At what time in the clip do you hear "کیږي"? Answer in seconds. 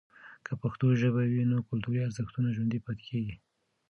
3.09-3.35